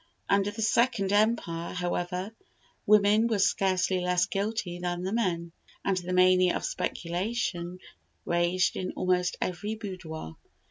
Under 0.27 0.49
the 0.49 0.63
second 0.63 1.11
Empire, 1.13 1.75
however, 1.75 2.31
women 2.87 3.27
were 3.27 3.37
scarcely 3.37 3.99
less 3.99 4.25
guilty 4.25 4.79
than 4.79 5.03
the 5.03 5.13
men, 5.13 5.51
and 5.85 5.97
the 5.97 6.11
mania 6.11 6.55
of 6.55 6.65
speculation 6.65 7.77
raged 8.25 8.75
in 8.75 8.93
almost 8.93 9.37
every 9.41 9.75
boudoir. 9.75 10.37